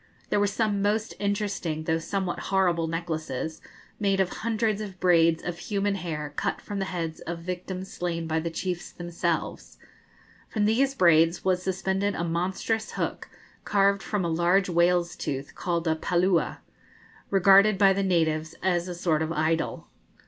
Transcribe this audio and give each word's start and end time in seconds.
There 0.31 0.39
were 0.39 0.47
some 0.47 0.81
most 0.81 1.13
interesting 1.19 1.83
though 1.83 1.99
somewhat 1.99 2.39
horrible 2.49 2.87
necklaces 2.87 3.61
made 3.99 4.19
of 4.19 4.29
hundreds 4.29 4.81
of 4.81 4.99
braids 4.99 5.43
of 5.43 5.59
human 5.59 5.93
hair 5.93 6.33
cut 6.35 6.59
from 6.59 6.79
the 6.79 6.85
heads 6.85 7.19
of 7.19 7.37
victims 7.41 7.93
slain 7.93 8.25
by 8.25 8.39
the 8.39 8.49
chiefs 8.49 8.91
themselves; 8.91 9.77
from 10.49 10.65
these 10.65 10.95
braids 10.95 11.45
was 11.45 11.61
suspended 11.61 12.15
a 12.15 12.23
monstrous 12.23 12.93
hook 12.93 13.29
carved 13.63 14.01
from 14.01 14.25
a 14.25 14.27
large 14.27 14.69
whale's 14.69 15.15
tooth, 15.15 15.53
called 15.53 15.87
a 15.87 15.93
Paloola, 15.95 16.61
regarded 17.29 17.77
by 17.77 17.93
the 17.93 18.01
natives 18.01 18.55
as 18.63 18.87
a 18.87 18.95
sort 18.95 19.21
of 19.21 19.31
idol. 19.31 19.85